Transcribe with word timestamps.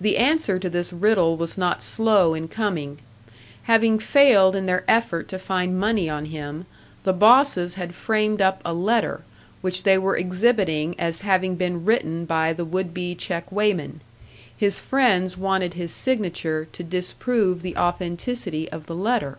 The 0.00 0.18
answer 0.18 0.56
to 0.60 0.70
this 0.70 0.92
riddle 0.92 1.36
was 1.36 1.58
not 1.58 1.82
slow 1.82 2.32
in 2.32 2.46
coming: 2.46 3.00
having 3.64 3.98
failed 3.98 4.54
in 4.54 4.66
their 4.66 4.84
effort 4.86 5.26
to 5.30 5.38
find 5.40 5.80
money 5.80 6.08
on 6.08 6.26
him, 6.26 6.66
the 7.02 7.12
bosses 7.12 7.74
had 7.74 7.92
framed 7.92 8.40
up 8.40 8.62
a 8.64 8.72
letter, 8.72 9.24
which 9.60 9.82
they 9.82 9.98
were 9.98 10.16
exhibiting 10.16 10.94
as 11.00 11.22
having 11.22 11.56
been 11.56 11.84
written 11.84 12.24
by 12.24 12.52
the 12.52 12.64
would 12.64 12.94
be 12.94 13.16
check 13.16 13.50
weigh 13.50 13.74
man. 13.74 13.98
His 14.56 14.80
friends 14.80 15.36
wanted 15.36 15.74
his 15.74 15.90
signature 15.92 16.68
to 16.70 16.84
disprove 16.84 17.62
the 17.62 17.76
authenticity 17.76 18.70
of 18.70 18.86
the 18.86 18.94
letter. 18.94 19.38